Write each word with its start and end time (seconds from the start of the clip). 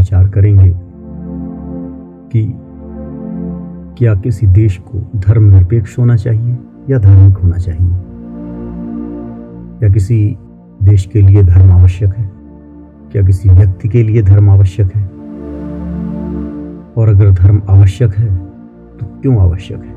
विचार 0.00 0.28
करेंगे 0.28 0.72
कि 2.32 2.54
क्या 3.98 4.14
किसी 4.14 4.46
देश 4.46 4.76
को 4.78 4.98
धर्मनिरपेक्ष 5.16 5.98
होना 5.98 6.16
चाहिए 6.16 6.58
या 6.90 6.98
धार्मिक 6.98 7.38
होना 7.38 7.56
चाहिए? 7.56 7.90
या 9.82 9.92
किसी 9.92 10.36
देश 10.82 11.06
के 11.06 11.20
लिए 11.20 11.42
धर्म 11.42 11.70
आवश्यक 11.72 12.14
है? 12.14 12.30
क्या 13.12 13.22
किसी 13.22 13.48
व्यक्ति 13.48 13.88
के 13.88 14.02
लिए 14.02 14.22
धर्म 14.22 14.50
आवश्यक 14.50 14.94
है? 14.96 15.02
और 16.96 17.08
अगर 17.08 17.30
धर्म 17.30 17.62
आवश्यक 17.68 18.14
है 18.14 18.36
तो 19.00 19.06
क्यों 19.22 19.38
आवश्यक 19.38 19.78
है? 19.78 19.94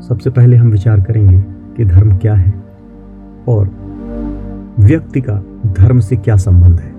सबसे 0.00 0.30
पहले 0.30 0.56
हम 0.56 0.70
विचार 0.70 1.00
करेंगे 1.00 1.40
कि 1.76 1.84
धर्म 1.84 2.16
क्या 2.16 2.34
है 2.34 2.54
और 3.48 3.70
व्यक्ति 4.80 5.20
का 5.20 5.40
धर्म 5.66 6.00
से 6.00 6.16
क्या 6.16 6.36
संबंध 6.36 6.80
है। 6.80 6.95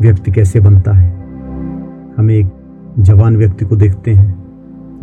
व्यक्ति 0.00 0.32
कैसे 0.32 0.60
बनता 0.60 0.92
है। 0.92 1.10
हम 2.18 2.30
एक 2.30 2.46
जवान 2.98 3.36
व्यक्ति 3.36 3.64
को 3.64 3.76
देखते 3.76 4.14
हैं, 4.14 4.38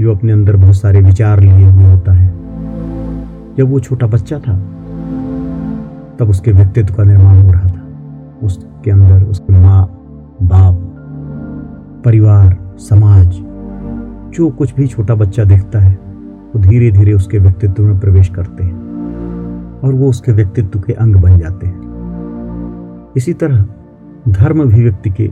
जो 0.01 0.15
अपने 0.15 0.33
अंदर 0.33 0.55
बहुत 0.55 0.75
सारे 0.75 1.01
विचार 1.01 1.39
लिए 1.39 1.69
हुए 1.69 1.83
होता 1.83 2.11
है। 2.11 2.27
जब 3.57 3.69
वो 3.69 3.79
छोटा 3.79 4.07
बच्चा 4.07 4.39
था, 4.39 4.53
तब 6.19 6.29
उसके 6.29 6.51
व्यक्तित्व 6.51 6.93
का 6.93 7.03
निर्माण 7.03 7.41
हो 7.41 7.51
रहा 7.51 7.67
था। 7.67 7.81
उसके 8.43 8.91
अंदर 8.91 9.23
उसके 9.23 9.53
माँ, 9.53 9.85
बाप, 10.43 10.75
परिवार, 12.05 12.57
समाज, 12.77 13.27
जो 14.35 14.49
कुछ 14.49 14.75
भी 14.75 14.87
छोटा 14.87 15.15
बच्चा 15.15 15.43
देखता 15.43 15.79
है, 15.79 15.99
वो 16.55 16.59
धीरे 16.59 16.91
धीरे 16.91 17.13
उसके 17.13 17.37
व्यक्तित्व 17.37 17.83
में 17.83 17.99
प्रवेश 17.99 18.29
करते 18.29 18.63
हैं 18.63 18.73
और 19.79 19.93
वो 19.93 20.09
उसके 20.09 20.31
व्यक्तित्व 20.31 20.79
के 20.79 20.93
अंग 20.93 21.15
बन 21.15 21.37
जाते 21.37 21.67
हैं। 21.67 21.81
इसी 23.17 23.33
तरह 23.33 23.65
धर्म 24.25 24.63
भी 24.65 24.83
व्यक्ति 24.83 25.09
के 25.11 25.29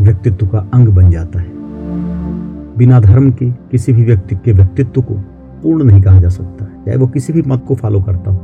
व्यक्तित्व 0.00 0.46
का 0.46 0.58
अंग 0.74 0.88
बन 0.88 1.10
जाता 1.10 1.40
है। 1.40 1.50
बिना 2.78 3.00
धर्म 3.00 3.30
के 3.32 3.50
किसी 3.70 3.92
भी 3.92 4.04
व्यक्ति 4.04 4.36
के 4.36 4.52
व्यक्तित्व 4.52 5.02
को 5.02 5.14
पूर्ण 5.62 5.84
नहीं 5.84 6.00
कहा 6.02 6.20
जा 6.20 6.28
सकता 6.28 6.64
है। 6.64 6.84
चाहे 6.84 6.96
वो 6.96 7.06
किसी 7.06 7.32
भी 7.32 7.42
मत 7.46 7.64
को 7.68 7.74
फॉलो 7.74 8.00
करता 8.02 8.30
हो, 8.30 8.38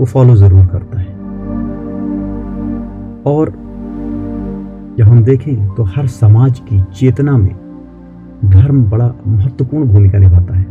वो 0.00 0.06
फॉलो 0.06 0.34
ज़रूर 0.36 0.66
करता 0.66 0.98
है। 1.00 1.06
और 3.26 3.50
जब 4.98 5.04
हम 5.04 5.22
देखें 5.24 5.68
तो 5.68 5.82
हर 5.86 6.06
समाज 6.06 6.58
की 6.62 6.80
चेतना 6.94 7.36
में 7.38 7.54
धर्म 8.44 8.82
बड़ा 8.84 9.12
महत्वपूर्ण 9.26 9.88
भूमिका 9.88 10.18
निभाता 10.18 10.54
है। 10.54 10.66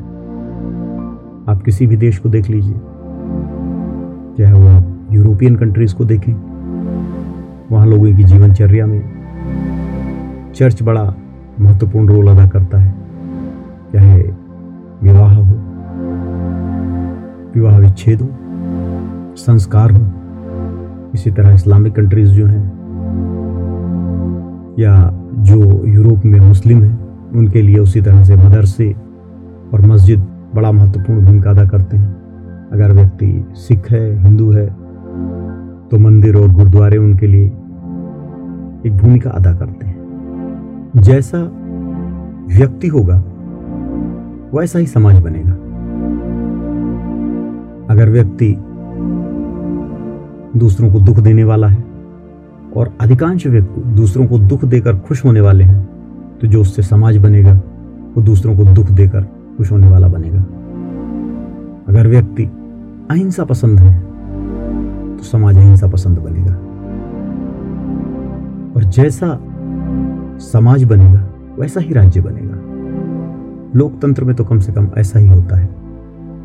आप 1.47 1.61
किसी 1.65 1.87
भी 1.87 1.97
देश 1.97 2.17
को 2.17 2.29
देख 2.29 2.49
लीजिए, 2.49 2.77
चाहे 4.37 4.53
वो 4.53 4.67
आप 4.67 5.07
यूरोपियन 5.11 5.55
कंट्रीज़ 5.55 5.95
को 5.95 6.05
देखें 6.05 6.33
वहाँ 7.71 7.87
लोगों 7.87 8.15
की 8.15 8.23
जीवनचर्या 8.23 8.85
में 8.85 9.17
चर्च 10.55 10.83
बड़ा 10.83 11.15
महत्वपूर्ण 11.59 12.09
रोल 12.09 12.27
अदा 12.27 12.47
करता 12.47 12.77
है। 12.77 12.95
चाहे 13.93 14.21
विवाह 15.03 15.35
हो, 15.35 15.43
विवाह 17.55 17.77
विच्छेद 17.77 18.21
हो, 18.21 18.29
संस्कार 19.35 19.91
हो, 19.91 20.05
इसी 21.13 21.31
तरह 21.31 21.53
इस्लामिक 21.53 21.95
कंट्रीज़ 21.95 22.29
जो 22.29 22.45
हैं, 22.45 22.77
या 24.79 25.11
जो 25.33 25.85
यूरोप 25.85 26.25
में 26.25 26.39
मुस्लिम 26.39 26.83
हैं, 26.83 27.29
उनके 27.31 27.61
लिए 27.61 27.77
उसी 27.77 28.01
तरह 28.01 28.23
से 28.23 28.35
मदरसे 28.35 28.95
और 29.73 29.81
मस्जिद 29.81 30.19
बड़ा 30.55 30.71
महत्वपूर्ण 30.71 31.25
भूमिका 31.25 31.49
अदा 31.49 31.65
करते 31.65 31.97
हैं। 31.97 32.15
अगर 32.71 32.91
व्यक्ति 32.91 33.45
सिख 33.53 33.91
है, 33.91 34.23
हिंदू 34.23 34.51
है 34.51 34.86
तो 35.91 35.99
मंदिर 35.99 36.35
और 36.35 36.47
गुरुद्वारे 36.47 36.97
उनके 36.97 37.27
लिए 37.27 37.45
एक 38.85 38.97
भूमिका 38.97 39.29
अदा 39.29 39.53
करते 39.53 39.85
हैं। 39.85 39.95
जैसा 40.97 41.37
व्यक्ति 42.49 42.87
होगा 42.87 43.23
वैसा 44.53 44.79
ही 44.79 44.87
समाज 44.87 45.19
बनेगा। 45.19 45.51
अगर 47.89 48.09
व्यक्ति 48.09 48.55
दूसरों 50.59 50.91
को 50.91 50.99
दुख 50.99 51.19
देने 51.19 51.43
वाला 51.43 51.67
है 51.67 51.83
और 52.75 52.93
अधिकांश 53.01 53.47
व्यक्ति 53.47 53.81
दूसरों 53.81 54.27
को 54.27 54.39
दुख 54.39 54.65
देकर 54.65 54.97
खुश 54.97 55.25
होने 55.25 55.41
वाले 55.41 55.63
हैं 55.63 55.85
तो 56.41 56.47
जो 56.47 56.61
उससे 56.61 56.81
समाज 56.81 57.17
बनेगा, 57.17 57.53
वो 58.15 58.21
दूसरों 58.21 58.55
को 58.57 58.63
दुख 58.65 58.91
देकर 58.91 59.21
खुश 59.57 59.71
होने 59.71 59.89
वाला 59.89 60.07
बनेगा। 60.07 60.41
अगर 61.87 62.07
व्यक्ति 62.07 62.43
अहिंसा 63.11 63.43
पसंद 63.43 63.79
है 63.79 64.06
तो 65.17 65.23
समाज 65.23 65.57
अहिंसा 65.57 65.87
पसंद 65.87 66.17
बनेगा। 66.19 66.53
और 68.75 68.83
जैसा 68.83 69.39
समाज 70.43 70.83
बनेगा, 70.83 71.27
वैसा 71.59 71.79
ही 71.79 71.93
राज्य 71.93 72.21
बनेगा। 72.21 72.55
लोकतंत्र 73.75 74.23
में 74.23 74.35
तो 74.35 74.43
कम 74.43 74.59
से 74.59 74.71
कम 74.71 74.89
ऐसा 74.97 75.19
ही 75.19 75.27
होता 75.27 75.57
है, 75.57 75.69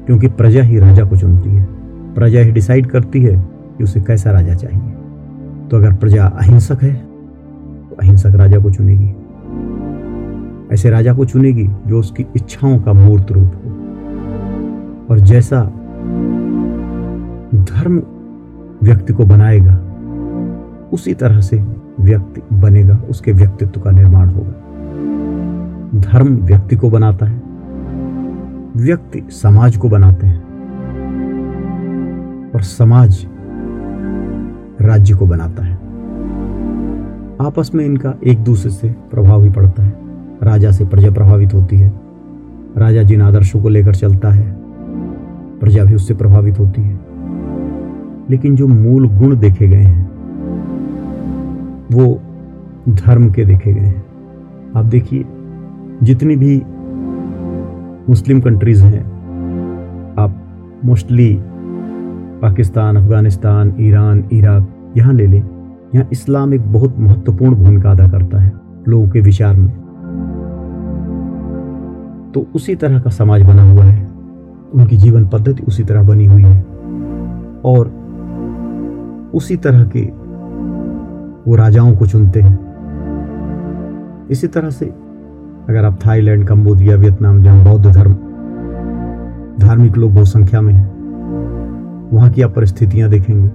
क्योंकि 0.06 0.28
प्रजा 0.28 0.62
ही 0.62 0.78
राजा 0.78 1.04
को 1.04 1.16
चुनती 1.16 1.50
है। 1.50 1.66
प्रजा 2.14 2.40
ही 2.40 2.50
डिसाइड 2.52 2.86
करती 2.86 3.22
है 3.22 3.36
कि 3.78 3.84
उसे 3.84 4.00
कैसा 4.00 4.30
राजा 4.30 4.54
चाहिए। 4.54 4.90
तो 5.70 5.76
अगर 5.76 5.92
प्रजा 5.94 6.26
अहिंसक 6.26 6.82
है 6.82 6.94
तो 6.94 7.96
अहिंसक 8.02 8.34
राजा 8.34 8.58
को 8.58 8.70
चुनेगी। 8.70 9.14
ऐसे 10.74 10.90
राजा 10.90 11.12
को 11.14 11.24
चुनेगी 11.24 11.68
जो 11.86 11.98
उसकी 11.98 12.26
इच्छाओं 12.36 12.78
का 12.78 12.92
मूर्त 12.92 13.32
रूप 13.32 13.52
हो। 13.56 13.70
और 15.10 15.20
जैसा 15.20 15.62
धर्म 17.54 18.02
व्यक्ति 18.82 19.12
को 19.12 19.24
बनाएगा। 19.24 19.80
उसी 20.92 21.14
तरह 21.14 21.40
से 21.40 21.64
व्यक्ति 22.00 22.42
बनेगा, 22.52 23.02
उसके 23.10 23.32
व्यक्तित्व 23.32 23.80
का 23.80 23.90
निर्माण 23.90 24.28
होगा। 24.28 24.58
धर्म 26.00 26.36
व्यक्ति 26.36 26.76
को 26.76 26.90
बनाता 26.90 27.26
है, 27.26 27.42
व्यक्ति 28.76 29.22
समाज 29.30 29.76
को 29.76 29.88
बनाते 29.88 30.26
हैं 30.26 30.42
और 32.54 32.62
समाज 32.62 33.26
राज्य 34.80 35.14
को 35.14 35.26
बनाता 35.26 35.64
है। 35.64 35.74
आपस 37.46 37.70
में 37.74 37.84
इनका 37.84 38.14
एक 38.24 38.38
दूसरे 38.38 38.70
से 38.70 38.88
प्रभाव 39.10 39.42
भी 39.42 39.50
पड़ता 39.50 39.82
है। 39.82 39.94
राजा 40.42 40.70
से 40.70 40.84
प्रजा 40.84 41.10
प्रभावित 41.10 41.54
होती 41.54 41.78
है। 41.78 41.92
राजा 42.76 43.02
जिन 43.02 43.22
आदर्शों 43.22 43.62
को 43.62 43.68
लेकर 43.68 43.94
चलता 43.94 44.30
है, 44.30 44.56
प्रजा 45.60 45.84
भी 45.84 45.94
उससे 45.94 46.14
प्रभावित 46.14 46.58
होती 46.58 46.82
है। 46.82 47.01
लेकिन 48.32 48.56
जो 48.56 48.66
मूल 48.66 49.08
गुण 49.08 49.36
देखे 49.36 49.68
गए 49.68 49.76
हैं, 49.76 50.10
वो 51.92 52.20
धर्म 52.88 53.30
के 53.30 53.44
देखे 53.44 53.72
गए 53.72 53.80
हैं। 53.80 54.04
आप 54.76 54.84
देखिए, 54.84 55.24
जितनी 56.02 56.36
भी 56.36 56.62
मुस्लिम 58.08 58.40
कंट्रीज़ 58.40 58.82
हैं, 58.84 59.04
आप 60.18 60.42
mostly 60.84 61.38
Pakistan, 62.42 62.96
Afghanistan, 62.96 63.74
Iran, 63.80 64.24
Iraq, 64.32 64.68
यहाँ 64.96 65.14
ले 65.14 65.26
लें, 65.26 65.42
यहाँ 65.94 66.08
इस्लाम 66.12 66.54
एक 66.54 66.72
बहुत 66.72 66.98
महत्वपूर्ण 66.98 67.54
भूमिका 67.54 67.90
अदा 67.90 68.08
करता 68.08 68.40
है 68.40 68.52
लोगों 68.88 69.08
के 69.08 69.20
विचार 69.20 69.56
में। 69.56 69.70
तो 72.34 72.46
उसी 72.54 72.74
तरह 72.74 73.00
का 73.00 73.10
समाज 73.10 73.42
बना 73.42 73.72
हुआ 73.72 73.84
है, 73.84 74.08
उनकी 74.74 74.96
जीवन 74.96 75.28
पद्धति 75.28 75.62
उसी 75.62 75.84
तरह 75.84 76.02
बनी 76.02 76.26
हुई 76.26 76.42
है। 76.42 76.64
और 77.64 78.01
उसी 79.34 79.56
तरह 79.56 79.84
के 79.96 80.02
वो 81.46 81.56
राजाओं 81.56 81.94
को 81.96 82.06
चुनते 82.06 82.40
हैं। 82.40 82.58
इसी 84.30 84.46
तरह 84.46 84.70
से 84.70 84.86
अगर 84.86 85.84
आप 85.84 85.98
थाईलैंड, 86.06 86.46
कंबोडिया, 86.46 86.96
वियतनाम 86.96 87.42
जहाँ 87.42 87.64
बौद्ध 87.64 87.92
धर्म, 87.92 88.12
धार्मिक 89.58 89.96
लोग 89.96 90.14
बहुत 90.14 90.28
संख्या 90.28 90.60
में 90.60 90.72
हैं, 90.74 90.90
वहाँ 92.12 92.30
की 92.30 92.42
आप 92.42 92.54
परिस्थितियाँ 92.54 93.10
देखेंगे, 93.10 93.48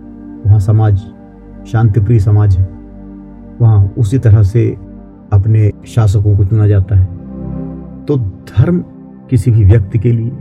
वहाँ 0.46 0.60
समाज, 0.60 1.00
शांतिप्रिय 1.68 2.20
समाज 2.20 2.58
है। 2.58 2.68
वहाँ 3.62 3.94
उसी 3.98 4.18
तरह 4.18 4.44
से 4.44 4.70
अपने 5.34 5.72
शासकों 5.88 6.38
को 6.38 6.46
चुना 6.46 6.68
जाता 6.68 6.96
है। 6.96 7.06
तो 8.06 8.18
धर्म 8.18 8.80
किसी 9.30 9.52
भी 9.52 9.64
व्यक्ति 9.66 10.00
के 10.00 10.12
लिए, 10.12 10.32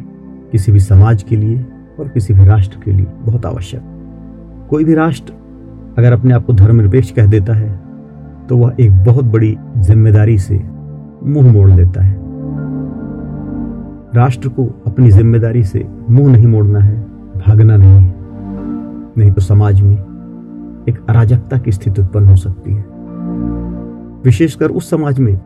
किसी 0.52 0.72
भी 0.72 0.80
समाज 0.80 1.22
के 1.22 1.36
लिए 1.36 1.64
और 2.00 2.08
किसी 2.08 2.34
भी 2.34 2.44
राष्ट्र 2.44 2.78
के 2.84 2.92
लिए 2.92 3.06
बहुत 3.20 3.46
आवश्यक। 3.46 3.95
कोई 4.70 4.84
भी 4.84 4.94
राष्ट्र 4.94 5.32
अगर 5.98 6.12
अपने 6.12 6.34
आप 6.34 6.44
को 6.46 6.52
धर्मनिरपेक्ष 6.52 7.10
कह 7.10 7.26
देता 7.26 7.54
है 7.54 7.68
तो 8.48 8.56
वह 8.56 8.76
एक 8.80 9.04
बहुत 9.04 9.24
बड़ी 9.24 9.56
ज़िम्मेदारी 9.78 10.38
से 10.38 10.54
मुँह 11.24 11.52
मोड़ 11.52 11.68
लेता 11.70 12.02
है। 12.02 12.14
राष्ट्र 14.16 14.48
को 14.48 14.64
अपनी 14.86 15.10
ज़िम्मेदारी 15.10 15.62
से 15.64 15.84
मुँह 16.10 16.32
नहीं 16.32 16.46
मोड़ना 16.46 16.78
है, 16.78 16.96
भागना 17.38 17.76
नहीं 17.76 17.92
है। 17.92 18.14
नहीं 19.18 19.32
तो 19.32 19.40
समाज 19.40 19.80
में 19.80 19.96
एक 20.88 20.98
अराजकता 21.08 21.58
की 21.58 21.72
स्थिति 21.72 22.02
उत्पन्न 22.02 22.28
हो 22.28 22.36
सकती 22.36 22.72
है। 22.72 22.84
विशेषकर 24.24 24.70
उस 24.70 24.90
समाज 24.90 25.18
में 25.20 25.38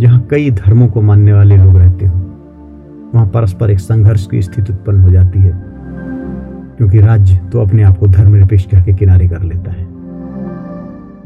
जहाँ 0.00 0.20
कई 0.30 0.50
धर्मों 0.50 0.88
को 0.88 1.00
मानने 1.02 1.32
वाले 1.32 1.56
लोग 1.56 1.76
रहते 1.76 2.06
हो, 2.06 2.18
वहाँ 3.14 3.26
परस्पर 3.26 3.70
एक 3.70 3.80
संघर्ष 3.80 4.26
की 4.26 4.42
स्थिति 4.42 4.72
उत्पन्न 4.72 5.00
हो 5.00 5.10
जाती 5.10 5.38
है। 5.38 5.52
क्योंकि 6.76 7.00
राज्य 7.00 7.36
तो 7.36 7.60
अपने 7.60 7.82
आप 7.82 7.98
को 7.98 8.06
धर्मनिरपेक्ष 8.06 8.64
के 8.64 8.94
किनारे 8.94 9.28
कर 9.28 9.42
लेता 9.42 9.72
है। 9.72 9.88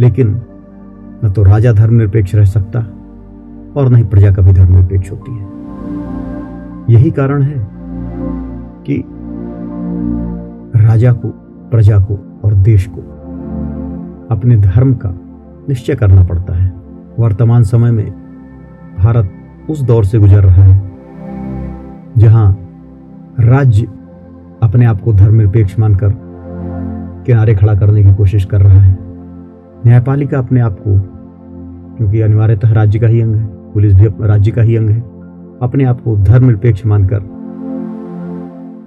लेकिन 0.01 0.41
न 1.25 1.31
तो 1.31 1.43
राजा 1.43 1.73
धर्मनिरपेक्ष 1.73 2.35
रह 2.35 2.45
सकता 2.45 2.81
और 3.77 3.89
न 3.89 3.95
ही 3.95 4.05
प्रजा 4.05 4.31
कभी 4.31 4.53
धर्मनिरपेक्ष 4.53 5.11
होती 5.11 5.37
है। 5.37 5.49
यही 6.91 7.11
कारण 7.11 7.43
है 7.43 7.69
कि 8.87 9.05
राजा 10.77 11.13
को, 11.13 11.29
प्रजा 11.71 11.99
को 11.99 12.41
और 12.45 12.55
देश 12.55 12.87
को 12.87 13.01
अपने 14.31 14.57
धर्म 14.57 14.95
का 14.95 15.11
निश्चय 15.69 15.95
करना 15.95 16.25
पड़ता 16.25 16.55
है। 16.55 16.73
वर्तमान 17.19 17.63
समय 17.63 17.91
में 17.91 18.11
भारत 18.99 19.31
उस 19.71 19.83
दौर 19.83 20.05
से 20.05 20.19
गुजर 20.19 20.45
रहा 20.45 20.63
है 20.63 20.93
जहाँ 22.19 22.59
राज्य 23.41 23.89
अपने 24.71 24.85
आप 24.85 25.01
को 25.01 25.13
धर्मनिरपेक्ष 25.13 25.79
मानकर 25.79 26.13
किनारे 27.27 27.55
खड़ा 27.55 27.75
करने 27.75 28.03
की 28.03 28.15
कोशिश 28.15 28.45
कर 28.45 28.61
रहा 28.61 28.81
है। 28.81 28.99
न्यायपालिका 29.87 30.39
अपने 30.39 30.61
आप 30.61 30.79
को, 30.81 31.01
क्योंकि 31.97 32.21
अनिवार्यतः 32.21 32.73
राज्य 32.73 32.99
का 32.99 33.07
ही 33.07 33.21
अंग 33.21 33.37
है, 33.37 33.47
पुलिस 33.47 33.95
भी 33.95 34.27
राज्य 34.27 34.51
का 34.51 34.63
ही 34.63 34.77
अंग 34.77 34.91
है, 34.91 35.01
अपने 35.63 35.85
आप 35.85 36.01
को 36.01 36.17
धर्मनिरपेक्ष 36.17 36.87
मानकर 36.87 37.17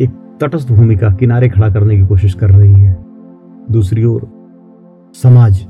एक 0.02 0.38
तटस्थ 0.42 0.72
भूमिका 0.72 1.10
किनारे 1.10 1.50
खड़ा 1.50 1.70
करने 1.70 1.96
की 1.96 2.06
कोशिश 2.06 2.34
कर 2.34 2.50
रही 2.50 2.74
है। 2.74 3.06
दूसरी 3.72 4.04
ओर, 4.04 4.22
समाज 5.14 5.64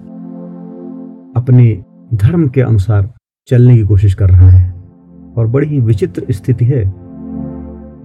अपने 1.37 1.83
धर्म 2.13 2.47
के 2.47 2.61
अनुसार 2.61 3.09
चलने 3.47 3.77
की 3.77 3.83
कोशिश 3.83 4.13
कर 4.13 4.29
रहा 4.29 4.49
है। 4.49 4.73
और 5.37 5.47
बड़ी 5.47 5.67
ही 5.67 5.79
विचित्र 5.79 6.25
स्थिति 6.29 6.65
है। 6.65 6.85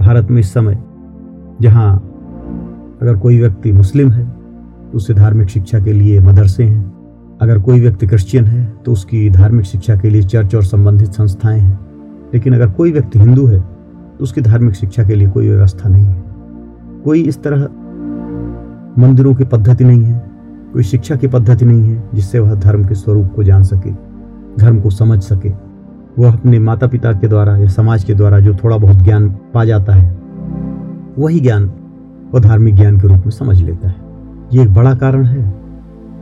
भारत 0.01 0.31
में 0.31 0.41
इस 0.41 0.55
समय 0.55 0.83
जहाँ 1.61 1.97
अगर 3.03 3.17
कोई 3.17 3.41
व्यक्ति 3.41 3.73
मुस्लिम 3.73 4.11
है 4.11 4.25
तो 4.25 4.97
उसे 4.97 5.15
धार्मिक 5.15 5.49
शिक्षा 5.49 5.79
के 5.81 5.93
लिए 5.93 6.21
मदरसे 6.21 6.65
हैं। 6.65 7.39
अगर 7.43 7.59
कोई 7.59 7.81
व्यक्ति 7.81 8.07
क्रिश्चियन 8.07 8.45
है 8.45 8.65
तो 8.85 8.93
उसकी 8.93 9.29
धार्मिक 9.31 9.65
शिक्षा 9.65 9.97
के 9.97 10.11
लिए 10.11 10.23
चर्च 10.23 10.55
और 10.55 10.65
संबंधित 10.65 11.09
संस्थाएँ 11.09 11.61
हैं। 11.61 11.79
लेकिन 12.35 12.55
अगर 12.55 12.71
कोई 12.71 12.93
व्यक्ति 12.93 13.19
हिंदू 13.19 13.47
है 13.47 13.61
तो 13.61 14.23
उसकी 14.23 14.41
धार्मिक 14.41 14.75
शिक्षा 14.75 15.05
के 15.05 15.15
लिए 15.15 15.29
कोई 15.29 15.49
व्यवस्था 15.49 15.89
नहीं 15.89 16.05
है। 16.05 16.23
कोई 17.05 17.23
इस 17.23 17.43
तरह 17.43 17.69
मंदिरों 18.99 19.35
की 19.35 19.45
पद्धति 19.45 19.85
नहीं 19.85 20.03
है, 20.03 20.19
कोई 20.73 20.83
शिक्षा 20.83 21.17
की 21.17 21.27
पद्धति 21.27 21.65
नहीं 21.65 21.91
है, 21.91 22.03
जिससे 22.15 22.39
वह 22.39 22.55
धर्म 22.55 22.85
के 22.85 22.95
स्वरूप 22.95 23.33
को 23.37 23.43
जान 23.43 23.63
सके, 23.63 23.91
धर्म 24.59 24.81
को 24.81 24.91
समझ 24.91 25.23
सके। 25.23 25.53
वह 26.19 26.33
अपने 26.33 26.59
माता 26.59 26.87
पिता 26.87 27.13
के 27.13 27.29
द्वारा 27.29 27.57
या 27.57 27.69
समाज 27.69 28.05
के 28.05 28.15
द्वारा 28.15 28.41
जो 28.41 28.55
थोड़ा 28.55 28.77
बहुत 28.77 28.97
ज्ञान 28.97 29.29
पा 29.55 29.65
जाता 29.65 29.93
है 29.93 30.18
वही 31.19 31.41
ज्ञान 31.41 31.71
वह 32.33 32.41
धार्मिक 32.41 32.75
ज्ञान 32.75 32.99
के 33.01 33.09
रूप 33.09 33.25
में 33.25 33.31
समझ 33.31 33.61
लेता 33.61 33.89
है। 33.89 33.95
ये 34.53 34.63
एक 34.63 34.75
बड़ा 34.75 34.95
कारण 34.95 35.25
है 35.25 35.43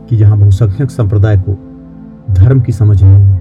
कि 0.08 0.16
जहाँ 0.16 0.38
बहुसंख्यक 0.38 0.90
संप्रदाय 0.90 1.36
को 1.38 1.56
धर्म 2.34 2.60
की 2.60 2.72
समझ 2.72 3.02
नहीं 3.02 3.12
है, 3.12 3.38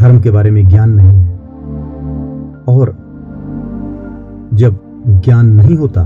धर्म 0.00 0.20
के 0.20 0.30
बारे 0.30 0.50
में 0.50 0.66
ज्ञान 0.68 0.90
नहीं 0.90 1.18
है, 1.18 1.38
और 2.68 2.94
जब 4.54 4.78
ज्ञान 5.24 5.46
नहीं 5.46 5.76
होता 5.76 6.04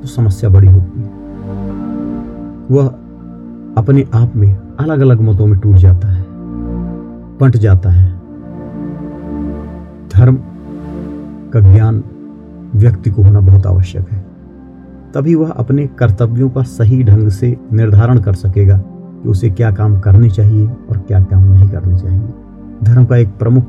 तो 0.00 0.08
समस्या 0.08 0.50
बड़ी 0.50 0.68
होती 0.68 1.00
है। 1.00 1.10
वह 2.70 2.86
अपने 3.78 4.04
आप 4.14 4.36
में 4.36 4.56
अलग 4.80 5.00
अलग 5.00 5.20
मतों 5.20 5.46
में 5.46 5.58
टूट 5.58 5.76
जाता 5.76 6.08
है 6.08 6.24
बंट 7.40 7.56
जाता 7.56 7.90
है। 7.90 8.10
धर्म 10.14 10.38
का 11.52 11.60
ज्ञान 11.72 12.02
व्यक्ति 12.76 13.10
को 13.10 13.22
होना 13.22 13.40
बहुत 13.40 13.66
आवश्यक 13.66 14.10
है। 14.10 14.24
तभी 15.14 15.34
वह 15.34 15.50
अपने 15.50 15.86
कर्तव्यों 15.98 16.48
का 16.50 16.62
सही 16.62 17.02
ढंग 17.04 17.28
से 17.28 17.56
निर्धारण 17.72 18.20
कर 18.20 18.34
सकेगा 18.34 18.78
कि 18.78 19.28
उसे 19.28 19.50
क्या 19.50 19.70
काम 19.70 19.98
करने 20.00 20.30
चाहिए 20.30 20.66
और 20.66 20.98
क्या 20.98 21.20
काम 21.20 21.44
नहीं 21.44 21.68
करने 21.68 21.98
चाहिए। 21.98 22.28
धर्म 22.82 23.04
का 23.04 23.16
एक 23.16 23.28
प्रमुख 23.28 23.64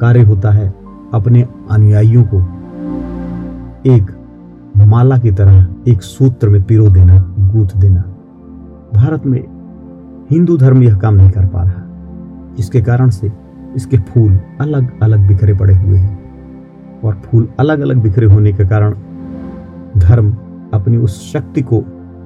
कार्य 0.00 0.22
होता 0.22 0.50
है 0.50 0.68
अपने 1.14 1.46
अनुयायियों 1.70 2.24
को 2.24 2.40
एक 3.86 4.10
माला 4.86 5.18
की 5.18 5.30
तरह 5.30 5.66
एक 5.88 6.02
सूत्र 6.02 6.48
में 6.48 6.62
पिरो 6.62 6.88
देना, 6.88 7.18
गूथ 7.52 7.76
देना। 7.76 8.00
भारत 8.94 9.26
में 9.26 9.40
हिंदू 10.30 10.56
धर्म 10.56 10.82
यह 10.82 10.96
काम 10.96 11.14
नहीं 11.14 11.30
कर 11.30 11.46
पा 11.46 11.62
रहा, 11.62 11.82
जिसके 12.56 12.80
कारण 12.80 13.10
से 13.10 13.32
इसके 13.76 13.98
फूल 13.98 14.38
अलग 14.60 15.00
अलग 15.02 15.26
बिखरे 15.28 15.54
पड़े 15.54 15.74
हुए 15.74 15.98
हैं। 15.98 16.21
और 17.04 17.14
फूल 17.24 17.48
अलग 17.60 17.80
अलग 17.80 17.96
बिखरे 17.96 18.26
होने 18.26 18.52
के 18.52 18.64
कारण 18.64 18.94
धर्म 19.98 20.30
अपनी 20.74 20.96
उस 20.96 21.32
शक्ति 21.32 21.62
को 21.62 21.84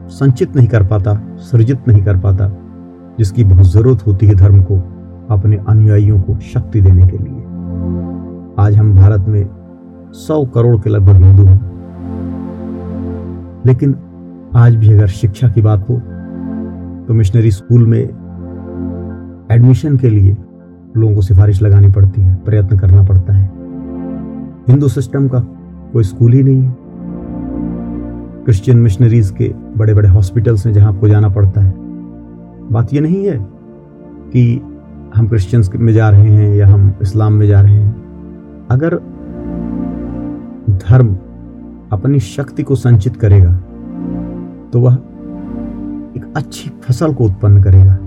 संचित 0.08 0.56
नहीं 0.56 0.69
कर 0.69 0.82
पाता, 0.87 1.14
सृजित 1.40 1.88
नहीं 1.88 2.02
कर 2.02 2.17
पाता, 2.17 2.50
जिसकी 3.19 3.44
बहुत 3.44 3.67
ज़रूरत 3.67 4.06
होती 4.06 4.26
है 4.26 4.34
धर्म 4.34 4.62
को, 4.62 4.76
अपने 5.31 5.56
अनुयायियों 5.69 6.20
को 6.20 6.38
शक्ति 6.44 6.81
देने 6.81 7.06
के 7.06 7.19
लिए। 7.19 7.43
आज 8.58 8.76
हम 8.76 8.94
भारत 8.94 9.28
में 9.28 9.49
सौ 10.17 10.44
करोड़ 10.44 10.76
के 10.76 10.90
लगभग 10.90 11.23
हिंदू 11.23 11.44
हैं। 11.44 11.61
लेकिन 13.67 13.94
आज 14.56 14.76
भी 14.76 14.93
अगर 14.93 15.06
शिक्षा 15.06 15.49
की 15.49 15.62
बात 15.62 15.88
हो 15.90 15.96
तो 17.06 17.14
मिशनरी 17.14 17.50
स्कूल 17.50 17.87
में 17.87 18.00
एडमिशन 19.50 19.96
के 19.96 20.08
लिए 20.11 20.37
लोगों 20.96 21.14
को 21.14 21.23
सिफारिश 21.23 21.61
लगानी 21.62 21.88
पड़ती 21.88 22.20
है, 22.20 22.34
प्रयत्न 22.34 22.78
करना 22.78 23.02
पड़ता 23.02 23.32
है। 23.32 23.35
हिंदू 24.68 24.88
सिस्टम 24.88 25.28
का 25.28 25.40
कोई 25.92 26.04
स्कूल 26.04 26.32
ही 26.32 26.42
नहीं 26.42 26.62
है। 26.62 26.74
क्रिश्चियन 28.44 28.78
मिशनरीज 28.78 29.30
के 29.30 29.52
बड़े 29.76 29.94
बड़े 29.94 30.08
हॉस्पिटल्स 30.08 30.66
हैं 30.66 30.72
जहाँ 30.74 30.92
आपको 30.92 31.08
जाना 31.08 31.28
पड़ता 31.28 31.60
है। 31.60 31.74
बात 32.72 32.94
यह 32.94 33.00
नहीं 33.00 33.24
है 33.26 33.36
कि 34.32 34.60
हम 35.16 35.28
क्रिश्चियंस 35.28 35.70
में 35.74 35.92
जा 35.92 36.08
रहे 36.10 36.28
हैं 36.28 36.54
या 36.54 36.66
हम 36.68 36.92
इस्लाम 37.02 37.32
में 37.32 37.46
जा 37.46 37.60
रहे 37.60 37.74
हैं। 37.74 38.66
अगर 38.70 38.96
धर्म 40.80 41.16
अपनी 41.92 42.20
शक्ति 42.20 42.62
को 42.62 42.74
संचित 42.74 43.16
करेगा 43.16 43.52
तो 44.72 44.80
वह 44.80 44.94
एक 46.16 46.32
अच्छी 46.36 46.70
फ़सल 46.82 47.14
को 47.14 47.24
उत्पन्न 47.24 47.62
करेगा, 47.62 47.98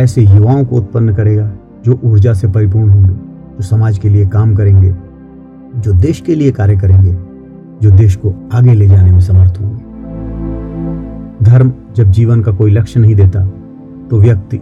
ऐसे 0.00 0.22
युवाओं 0.24 0.64
को 0.64 0.76
उत्पन्न 0.76 1.14
करेगा 1.14 1.50
जो 1.84 1.98
ऊर्जा 2.04 2.32
से 2.34 2.48
परिपूर्ण 2.48 2.90
होंगे, 2.90 3.08
जो 3.08 3.62
समाज 3.62 3.98
के 3.98 4.08
लिए 4.08 4.26
काम 4.28 4.54
करेंगे। 4.54 4.94
जो 5.76 5.92
देश 5.92 6.20
के 6.20 6.34
लिए 6.34 6.52
कार्य 6.52 6.76
करेंगे, 6.76 7.12
जो 7.82 7.90
देश 7.90 8.16
को 8.16 8.34
आगे 8.52 8.74
ले 8.74 8.88
जाने 8.88 9.10
में 9.10 9.20
समर्थ 9.20 9.58
होंगे। 9.60 9.92
धर्म 11.44 11.72
जब 11.96 12.04
जीवन 12.04 12.42
का 12.42 12.52
कोई 12.52 12.70
लक्ष्य 12.70 13.00
नहीं 13.00 13.14
देता 13.14 13.46
तो 14.10 14.20
व्यक्ति 14.20 14.56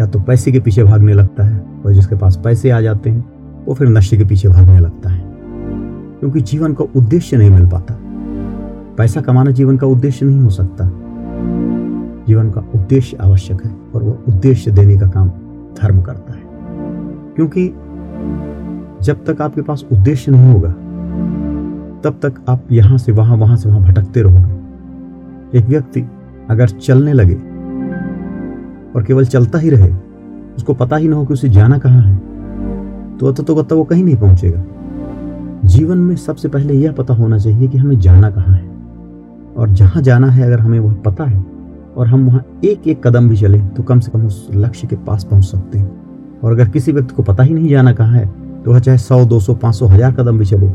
या 0.00 0.06
तो 0.06 0.20
पैसे 0.20 0.52
के 0.52 0.60
पीछे 0.60 0.84
भागने 0.84 1.12
लगता 1.12 1.44
है, 1.44 1.62
और 1.86 1.92
जिसके 1.92 2.16
पास 2.16 2.40
पैसे 2.44 2.70
आ 2.70 2.80
जाते 2.80 3.10
हैं, 3.10 3.24
वो 3.66 3.74
फिर 3.74 3.88
नशे 3.88 4.16
के 4.16 4.24
पीछे 4.24 4.48
भागने 4.48 4.80
लगता 4.80 5.10
है। 5.10 5.24
क्योंकि 6.20 6.40
जीवन 6.40 6.72
का 6.72 6.84
उद्देश्य 6.96 7.36
नहीं 7.36 7.50
मिल 7.50 7.66
पाता। 7.66 7.94
पैसा 8.98 9.20
कमाना 9.20 9.50
जीवन 9.50 9.76
का 9.76 9.86
उद्देश्य 9.86 10.26
नहीं 10.26 10.40
हो 10.40 10.50
सकता। 10.50 10.84
जीवन 12.28 12.50
का 12.50 12.60
उद्देश्य 12.74 13.16
आवश्यक 13.20 13.64
है, 13.64 13.76
और 13.94 14.02
वो 14.02 14.18
उद्देश्य 14.28 14.70
देने 14.70 14.96
का 14.96 15.06
काम 15.06 15.28
धर्म 15.82 16.00
करता 16.00 16.32
है। 16.32 16.42
क्योंकि 17.36 17.74
जब 19.02 19.24
तक 19.24 19.40
आपके 19.42 19.62
पास 19.62 19.84
उद्देश्य 19.92 20.32
नहीं 20.32 20.52
होगा 20.52 20.70
तब 22.02 22.18
तक 22.22 22.34
आप 22.48 22.72
यहाँ 22.72 22.98
से 22.98 23.12
वहाँ 23.12 23.36
वहाँ 23.36 23.56
से 23.56 23.68
वहाँ 23.68 23.82
भटकते 23.82 24.22
रहोगे। 24.22 25.58
एक 25.58 25.64
व्यक्ति 25.64 26.04
अगर 26.50 26.68
चलने 26.68 27.12
लगे 27.12 27.34
और 28.94 29.04
केवल 29.06 29.24
चलता 29.24 29.58
ही 29.58 29.70
रहे 29.70 29.90
उसको 30.56 30.74
पता 30.74 30.96
ही 30.96 31.08
ना 31.08 31.16
हो 31.16 31.24
कि 31.26 31.32
उसे 31.34 31.48
जाना 31.48 31.78
कहाँ 31.78 32.02
है 32.02 32.16
तो 33.18 33.32
तो, 33.32 33.42
तो, 33.42 33.62
तो 33.62 33.76
वो 33.76 33.84
कहीं 33.84 34.04
नहीं 34.04 34.16
पहुंचेगा। 34.16 34.64
जीवन 35.64 35.98
में 35.98 36.16
सबसे 36.16 36.48
पहले 36.48 36.74
यह 36.74 36.92
पता 36.92 37.14
होना 37.14 37.38
चाहिए 37.38 37.68
कि 37.68 37.78
हमें 37.78 37.98
जाना 38.00 38.30
कहाँ 38.30 38.54
है। 38.54 38.66
और 39.56 39.70
जहाँ 39.70 40.02
जाना 40.02 40.26
है 40.26 40.46
अगर 40.46 40.60
हमें 40.60 40.78
वह 40.78 40.94
पता 40.94 41.24
है 41.24 41.44
और 41.96 42.06
हम 42.06 42.26
वहाँ 42.26 42.44
एक 42.64 42.88
एक 42.88 43.06
कदम 43.06 43.28
भी 43.28 43.36
चले 43.36 43.60
तो 43.60 43.82
कम 43.82 44.00
से 44.00 44.10
कम 44.10 44.26
उस 44.26 44.48
लक्ष्य 44.54 44.86
के 44.86 44.96
पास 44.96 45.24
पहुँच 45.24 45.44
सकते 45.44 45.78
हैं। 45.78 46.40
और 46.44 46.52
अगर 46.52 46.68
किसी 46.68 46.92
व्यक्ति 46.92 47.14
को 47.14 47.22
पता 47.22 47.42
ही 47.42 47.54
नहीं 47.54 47.68
जाना 47.68 47.92
कहाँ 47.92 48.12
है 48.12 48.26
तो 48.64 48.72
वह 48.72 48.78
चाहे 48.78 48.98
सौ, 48.98 49.24
दो 49.24 49.40
सौ, 49.40 49.54
पाँच 49.54 49.74
सौ, 49.74 49.86
हज़ार 49.86 50.12
कदम 50.14 50.38
भी 50.38 50.44
चले, 50.46 50.66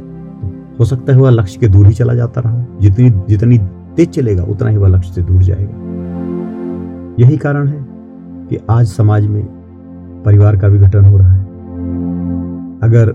हो 0.80 0.86
सकता 0.86 1.14
है 1.14 1.20
वह 1.20 1.30
लक्ष्य 1.32 1.60
के 1.60 1.68
दूर 1.68 1.88
ही 1.88 1.94
चला 1.94 2.14
जाता 2.16 2.42
रहा। 2.42 2.66
जितनी 2.82 3.10
जितनी 3.30 3.58
तेज 3.96 4.10
चलेगा, 4.10 4.44
उतना 4.44 4.70
ही 4.70 4.78
वह 4.78 4.88
लक्ष्य 4.90 5.14
से 5.14 5.22
दूर 5.22 5.44
जाएगा। 5.44 5.82
यही 7.20 7.38
कारण 7.38 7.68
है 7.68 7.86
कि 8.50 8.58
आज 8.70 8.88
समाज 8.88 9.28
में 9.28 9.44
परिवार 10.26 10.58
का 10.58 10.68
विघटन 10.68 11.06
हो 11.06 11.18
रहा 11.18 11.34
है। 11.34 11.42
अगर 12.84 13.14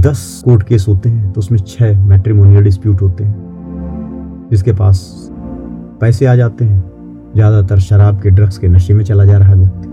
दस 0.00 0.42
कोर्ट 0.44 0.62
केस 0.62 0.86
होते 0.88 1.08
हैं 1.08 1.32
तो 1.32 1.38
उसमें 1.40 1.58
छह 1.60 2.00
मैट्रिमोनियल 2.00 2.64
डिस्प्यूट 2.64 3.02
होते 3.02 3.24
हैं, 3.24 4.48
जिसके 4.50 4.72
पास 4.72 5.30
पैसे 6.00 6.26
आ 6.26 6.34
जाते 6.36 6.64
हैं। 6.64 6.82
ज़्यादातर 7.34 7.78
शराब 7.80 8.20
के 8.22 8.30
ड्रग्स 8.30 8.58
के 8.58 8.68
नशे 8.68 8.94
में 8.94 9.04
चला 9.04 9.24
जा 9.24 9.38
रहा 9.38 9.54
व्यक्ति। 9.54 9.88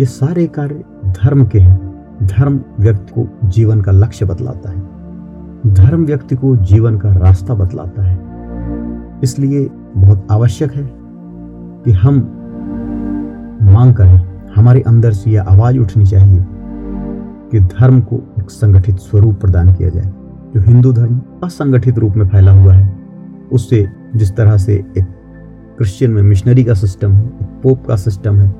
ये 0.00 0.06
सारे 0.08 0.46
कार्य 0.48 0.82
धर्म 1.14 1.44
के 1.44 1.58
हैं। 1.58 1.89
धर्म 2.22 2.60
व्यक्ति 2.80 3.12
को 3.14 3.48
जीवन 3.48 3.80
का 3.80 3.92
लक्ष्य 3.92 4.26
बतलाता 4.26 4.70
है। 4.70 4.90
धर्म 5.74 6.04
व्यक्ति 6.04 6.36
को 6.36 6.56
जीवन 6.56 6.98
का 6.98 7.12
रास्ता 7.12 7.54
बतलाता 7.54 8.02
है। 8.02 8.20
इसलिए 9.22 9.70
बहुत 9.96 10.26
आवश्यक 10.30 10.74
है 10.74 10.90
कि 11.84 11.92
हम 11.92 12.16
मांग 13.62 13.94
करें, 13.94 14.46
हमारे 14.56 14.80
अंदर 14.80 15.12
से 15.12 15.30
यह 15.30 15.42
आवाज़ 15.42 15.78
उठनी 15.78 16.06
चाहिए 16.06 16.44
कि 17.52 17.60
धर्म 17.60 18.00
को 18.00 18.34
एक 18.38 18.50
संगठित 18.50 18.96
स्वरूप 18.96 19.40
प्रदान 19.40 19.72
किया 19.72 19.88
जाए। 19.88 20.12
जो 20.54 20.60
हिंदू 20.60 20.92
धर्म 20.92 21.20
असंगठित 21.44 21.98
रूप 21.98 22.16
में 22.16 22.28
फैला 22.28 22.52
हुआ 22.52 22.74
है, 22.74 22.98
उससे 23.52 23.88
जिस 24.16 24.36
तरह 24.36 24.56
से 24.56 24.74
एक 24.98 25.04
क्रिश्चियन 25.78 26.10
में 26.10 26.22
मिशनरी 26.22 26.64
का 26.64 26.74
सिस्टम 26.74 27.12
है, 27.12 27.26
एक 27.26 27.48
पोप 27.62 27.86
का 27.86 27.96
सिस्टम 27.96 28.36
है, 28.36 28.54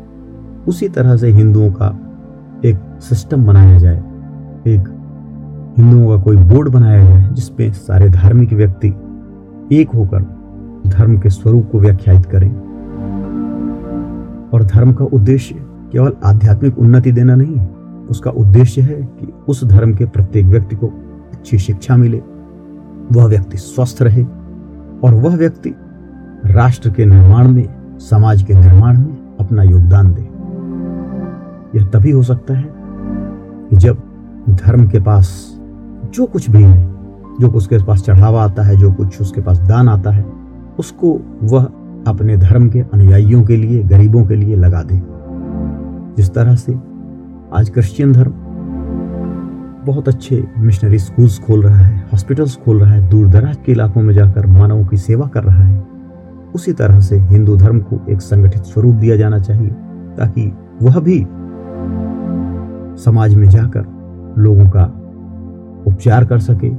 उसी 0.69 0.89
तरह 0.89 1.17
से 1.17 1.29
हिंदुओं 1.29 1.71
का 1.73 2.10
एक 2.65 2.77
सिस्टम 3.01 3.45
बनाया 3.47 3.79
जाए, 3.79 3.99
एक 4.67 4.89
हिंदुओं 5.79 6.09
का 6.09 6.23
कोई 6.23 6.37
बोर्ड 6.37 6.69
बनाया 6.69 7.05
जाए 7.05 7.29
जिसमें 7.35 7.73
सारे 7.73 8.09
धार्मिक 8.09 8.53
व्यक्ति 8.53 8.89
एक 9.73 9.91
होकर 9.95 10.23
धर्म 10.87 11.19
के 11.19 11.31
स्वरूप 11.31 11.69
को 11.73 11.79
व्याख्यायित 11.79 12.27
करें। 12.27 12.51
और 14.53 14.65
धर्म 14.65 14.93
का 14.93 15.05
उद्देश्य 15.05 15.55
केवल 15.93 16.13
आध्यात्मिक 16.25 16.79
उन्नति 16.79 17.13
देना 17.13 17.35
नहीं 17.35 17.57
है, 17.57 17.69
उसका 18.11 18.31
उद्देश्य 18.31 18.83
है 18.83 19.03
कि 19.03 19.33
उस 19.49 19.65
धर्म 19.65 19.95
के 19.95 20.07
प्रत्येक 20.07 20.47
व्यक्ति 20.47 20.77
को 20.77 20.87
अच्छी 21.33 21.59
शिक्षा 21.59 21.97
मिले, 21.97 22.23
वह 23.13 23.27
व्यक्ति 23.27 23.57
स्वस्थ 23.57 24.03
रहे, 24.03 24.25
और 25.05 25.15
वह 25.15 25.37
व्यक्ति 25.37 25.75
राष्ट्र 26.47 26.91
के 26.91 27.05
निर्माण 27.05 27.49
में, 27.49 27.99
समाज 27.99 28.43
के 28.43 28.55
निर्माण 28.55 28.99
में 28.99 29.37
अपना 29.41 29.63
योगदान 29.63 30.15
दे। 30.15 30.30
यह 31.75 31.85
तभी 31.85 32.11
हो 32.11 32.23
सकता 32.23 32.55
है 32.55 32.65
कि 33.71 33.77
जब 33.77 34.03
धर्म 34.51 34.87
के 34.89 35.01
पास 35.01 35.29
जो 36.15 36.27
कुछ 36.27 36.51
भी 36.51 36.63
है, 36.63 36.89
जो 37.41 37.49
उसके 37.49 37.79
पास 37.79 38.03
चढ़ावा 38.03 38.45
आता 38.45 38.63
है, 38.63 38.77
जो 38.77 38.93
कुछ 38.93 39.21
उसके 39.21 39.41
पास 39.41 39.59
दान 39.59 39.89
आता 39.89 40.11
है, 40.11 40.25
उसको 40.79 41.21
वह 41.43 41.65
अपने 42.07 42.37
धर्म 42.37 42.69
के 42.69 42.81
अनुयायियों 42.81 43.43
के 43.45 43.57
लिए, 43.57 43.83
गरीबों 43.83 44.25
के 44.27 44.35
लिए 44.35 44.57
लगा 44.57 44.83
दे। 44.83 45.01
जिस 46.17 46.35
तरह 46.35 46.55
से 46.55 46.73
आज 47.53 47.71
क्रिश्चियन 47.71 48.13
धर्म 48.13 48.33
बहुत 49.87 50.09
अच्छे 50.09 50.45
मिशनरी 50.59 50.99
स्कूल्स 50.99 51.39
खोल 51.39 51.63
रहा 51.63 51.77
है 51.77 51.99
हॉस्पिटल्स 52.13 52.57
खोल 52.57 52.81
रहा 52.81 52.93
है, 52.93 53.09
दूर 53.09 53.27
दराज 53.27 53.57
के 53.67 53.73
इलाकों 53.73 54.03
में 54.03 54.15
जाकर 54.15 54.47
मानवों 54.47 54.85
की 54.85 54.97
सेवा 54.97 55.27
कर 55.27 55.45
रहा 55.45 55.63
है, 55.63 55.83
उसी 56.55 56.73
तरह 56.73 57.01
से 57.01 57.19
हिंदू 57.19 57.57
धर्म 57.57 57.81
को 57.81 58.01
एक 58.11 58.21
संगठित 58.21 58.63
स्वरूप 58.63 58.95
दिया 58.95 59.17
जाना 59.17 59.39
चाहिए, 59.39 59.71
ताकि 60.19 60.53
वह 60.83 60.99
भी 61.01 61.27
समाज 63.05 63.35
में 63.35 63.49
जाकर 63.49 63.85
लोगों 64.39 64.65
का 64.67 64.85
उपचार 65.87 66.25
कर 66.25 66.39
सके। 66.39 66.71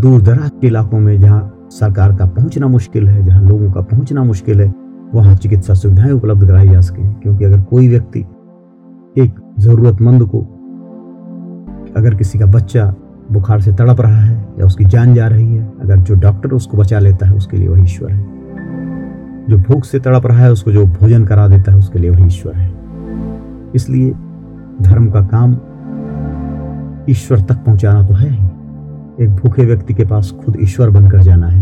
दूर 0.00 0.22
दराज 0.22 0.50
के 0.60 0.66
इलाकों 0.66 0.98
में 0.98 1.20
जहाँ 1.20 1.68
सरकार 1.70 2.16
का 2.16 2.26
पहुँचना 2.26 2.66
मुश्किल 2.66 3.08
है, 3.08 3.24
जहाँ 3.24 3.42
लोगों 3.42 3.72
का 3.72 3.80
पहुँचना 3.80 4.24
मुश्किल 4.24 4.60
है, 4.60 4.74
वहाँ 5.14 5.34
चिकित्सा 5.34 5.74
सुविधाएँ 5.74 6.12
उपलब्ध 6.12 6.46
कराई 6.46 6.68
जा 6.68 6.80
सके। 6.80 7.12
क्योंकि 7.12 7.44
अगर 7.44 7.60
कोई 7.60 7.88
व्यक्ति 7.88 8.20
एक 9.18 9.34
जरूरतमंद 9.58 10.22
को 10.22 10.40
अगर 11.96 12.14
किसी 12.14 12.38
का 12.38 12.46
बच्चा 12.46 12.94
बुखार 13.32 13.60
से 13.60 13.72
तड़प 13.72 14.00
रहा 14.00 14.20
है 14.20 14.48
या 14.58 14.66
उसकी 14.66 14.84
जान 14.84 15.14
जा 15.14 15.26
रही 15.26 15.56
है, 15.56 15.72
अगर 15.82 15.96
जो 15.96 16.14
डॉक्टर 16.14 16.50
उसको 16.50 16.76
बचा 16.76 16.98
लेता 16.98 17.26
है, 17.26 17.34
उसके 17.34 17.56
लिए 17.56 17.68
वही 17.68 17.82
ईश्वर 17.82 18.12
है। 18.12 18.26
जो 19.50 19.58
भूख 19.58 19.84
से 19.84 19.98
तड़प 20.00 20.26
रहा 20.26 20.38
है, 20.38 20.52
उसको 20.52 20.72
जो 20.72 20.86
भोजन 20.86 21.24
करा 21.24 21.48
देता 21.48 21.72
है, 21.72 21.78
उसके 21.78 21.98
लिए 21.98 22.10
वही 22.10 22.26
ईश्वर 22.26 22.54
है। 22.54 22.74
इसलिए 23.74 24.14
धर्म 24.82 25.10
का 25.10 25.20
काम 25.20 25.52
ईश्वर 27.10 27.40
तक 27.40 27.54
पहुंचाना 27.54 28.02
तो 28.02 28.14
है 28.14 28.30
ही। 28.30 28.44
एक 29.24 29.30
भूखे 29.30 29.64
व्यक्ति 29.64 29.94
के 29.94 30.04
पास 30.04 30.34
खुद 30.44 30.56
ईश्वर 30.60 30.90
बनकर 30.90 31.22
जाना 31.22 31.46
है। 31.46 31.60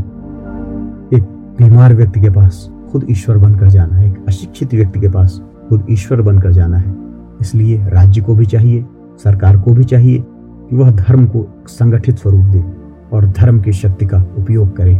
एक 1.12 1.22
बीमार 1.58 1.94
व्यक्ति 1.94 2.20
के 2.20 2.30
पास 2.30 2.70
खुद 2.92 3.06
ईश्वर 3.10 3.38
बनकर 3.38 3.68
जाना 3.68 3.96
है। 3.96 4.08
एक 4.08 4.24
अशिक्षित 4.28 4.74
व्यक्ति 4.74 5.00
के 5.00 5.08
पास 5.08 5.42
खुद 5.68 5.86
ईश्वर 5.90 6.22
बनकर 6.22 6.52
जाना 6.52 6.76
है। 6.76 6.94
इसलिए 7.40 7.88
राज्य 7.88 8.20
को 8.20 8.34
भी 8.34 8.46
चाहिए, 8.46 8.86
सरकार 9.24 9.60
को 9.60 9.72
भी 9.72 9.84
चाहिए 9.84 10.24
कि 10.70 10.76
वह 10.76 10.90
धर्म 10.90 11.26
को 11.26 11.46
संगठित 11.66 12.18
स्वरूप 12.18 12.44
दे 12.44 12.64
और 13.12 13.26
धर्म 13.26 13.60
की 13.60 13.72
शक्ति 13.72 14.06
का 14.06 14.24
उपयोग 14.38 14.76
करे। 14.76 14.94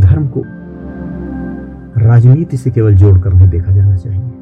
धर्म 0.00 0.26
को 0.26 0.42
राजनीति 2.00 2.56
से 2.56 2.70
केवल 2.70 2.94
जोड़कर 2.94 3.32
नहीं 3.32 3.48
देखा 3.48 3.72
जाना 3.72 3.96
चाहिए। 3.96 4.32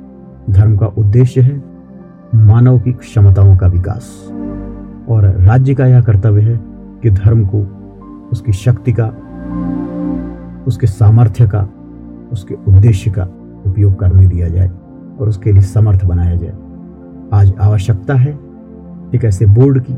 धर्म 0.50 0.76
का 0.76 0.86
उद्देश्य 0.86 1.40
है 1.40 1.77
मानव 2.34 2.78
की 2.78 2.92
क्षमताओं 2.92 3.56
का 3.56 3.66
विकास। 3.66 4.28
और 5.08 5.24
राज्य 5.24 5.74
का 5.74 5.86
यह 5.86 6.00
कर्तव्य 6.00 6.42
है 6.42 6.60
कि 7.02 7.10
धर्म 7.10 7.46
को, 7.54 7.58
उसकी 8.32 8.52
शक्ति 8.52 8.92
का, 9.00 9.06
उसके 10.66 10.86
सामर्थ्य 10.86 11.46
का, 11.46 11.68
उसके 12.32 12.54
उद्देश्य 12.54 13.10
का 13.10 13.28
उपयोग 13.66 14.00
करने 14.00 14.26
दिया 14.26 14.48
जाए 14.48 14.70
और 15.20 15.28
उसके 15.28 15.52
लिए 15.52 15.62
समर्थ 15.62 16.04
बनाया 16.04 16.36
जाए। 16.36 16.52
आज 17.32 17.52
आवश्यकता 17.60 18.14
है 18.14 18.38
एक 19.14 19.20
ऐसे 19.24 19.46
बोर्ड 19.46 19.82
की, 19.82 19.94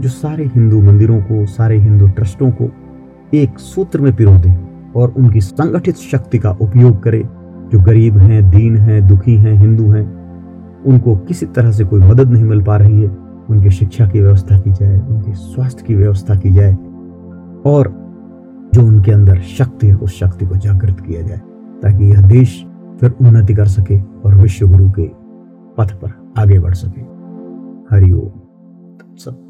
जो 0.00 0.08
सारे 0.08 0.44
हिंदू 0.46 0.82
मंदिरों 0.82 1.20
को, 1.20 1.46
सारे 1.46 1.78
हिंदू 1.78 2.08
ट्रस्टों 2.08 2.50
को 2.50 2.72
एक 3.34 3.58
सूत्र 3.58 4.00
में 4.00 4.16
पिरो 4.16 4.38
दे 4.38 4.56
और 4.96 5.14
उनकी 5.16 5.40
संगठित 5.40 5.96
शक्ति 5.96 6.38
का 6.38 6.50
उपयोग 6.50 7.02
करे। 7.02 7.28
जो 7.72 7.80
गरीब 7.80 8.18
हैं, 8.18 8.50
दीन 8.50 8.76
हैं, 8.76 9.08
दुखी 9.08 9.36
हैं, 9.36 9.54
हिंदू 9.54 9.90
हैं 9.90 10.17
उनको 10.86 11.16
किसी 11.16 11.46
तरह 11.46 11.70
से 11.72 11.84
कोई 11.84 12.00
मदद 12.00 12.30
नहीं 12.30 12.44
मिल 12.44 12.62
पा 12.62 12.76
रही 12.76 13.02
है। 13.02 13.16
उनकी 13.50 13.70
शिक्षा 13.70 14.06
की 14.06 14.20
व्यवस्था 14.20 14.58
की 14.58 14.70
जाए, 14.70 14.98
उनके 15.00 15.34
स्वास्थ्य 15.34 15.84
की 15.86 15.94
व्यवस्था 15.94 16.34
की 16.34 16.50
जाए 16.50 16.74
और 17.66 17.92
जो 18.74 18.86
उनके 18.86 19.12
अंदर 19.12 19.40
शक्ति 19.40 19.86
है, 19.86 19.94
उस 19.94 20.18
शक्ति 20.18 20.46
को 20.46 20.56
जागृत 20.56 21.00
किया 21.00 21.22
जाए 21.22 21.40
ताकि 21.82 22.04
यह 22.04 22.26
देश 22.28 22.64
फिर 23.00 23.14
उन्नति 23.20 23.54
कर 23.54 23.66
सके 23.66 24.00
और 24.24 24.34
विश्व 24.34 24.68
गुरु 24.68 24.90
के 24.90 25.10
पथ 25.78 25.92
पर 25.92 26.32
आगे 26.38 26.58
बढ़ 26.58 26.74
सके। 26.74 27.00
हरिओम 27.90 28.30
सब 29.16 29.47